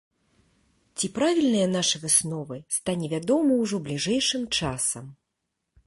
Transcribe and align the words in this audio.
Ці 0.99 1.09
правільныя 1.17 1.67
нашы 1.75 2.01
высновы, 2.05 2.57
стане 2.79 3.07
вядома 3.15 3.51
ўжо 3.63 3.75
бліжэйшым 3.87 4.43
часам. 4.61 5.05